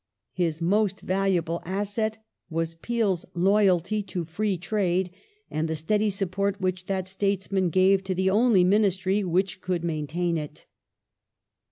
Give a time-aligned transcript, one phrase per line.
[0.33, 2.17] His most valuable asset
[2.49, 5.11] was Peel's loyalty to Free Trade,
[5.51, 10.39] and the steady support which that statesman gave to the only Ministry which could maintain
[10.39, 10.65] it.